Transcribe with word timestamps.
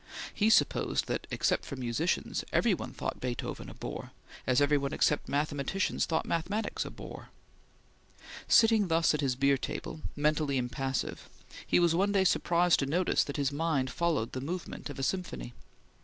He 0.33 0.49
supposed 0.49 1.05
that, 1.05 1.27
except 1.29 1.71
musicians, 1.77 2.43
every 2.51 2.73
one 2.73 2.91
thought 2.91 3.19
Beethoven 3.21 3.69
a 3.69 3.75
bore, 3.75 4.13
as 4.47 4.59
every 4.59 4.75
one 4.75 4.93
except 4.93 5.29
mathematicians 5.29 6.07
thought 6.07 6.25
mathematics 6.25 6.83
a 6.85 6.89
bore. 6.89 7.29
Sitting 8.47 8.87
thus 8.87 9.13
at 9.13 9.21
his 9.21 9.35
beer 9.35 9.59
table, 9.59 10.01
mentally 10.15 10.57
impassive, 10.57 11.29
he 11.67 11.79
was 11.79 11.93
one 11.93 12.13
day 12.13 12.23
surprised 12.23 12.79
to 12.79 12.87
notice 12.87 13.23
that 13.23 13.37
his 13.37 13.51
mind 13.51 13.91
followed 13.91 14.31
the 14.31 14.41
movement 14.41 14.89
of 14.89 14.97
a 14.97 15.03
Sinfonie. 15.03 15.53